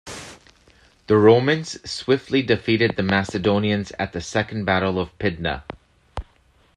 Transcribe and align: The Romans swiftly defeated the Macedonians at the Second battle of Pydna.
The 1.05 1.15
Romans 1.15 1.77
swiftly 1.87 2.41
defeated 2.41 2.95
the 2.95 3.03
Macedonians 3.03 3.91
at 3.99 4.13
the 4.13 4.19
Second 4.19 4.65
battle 4.65 4.99
of 4.99 5.15
Pydna. 5.19 5.61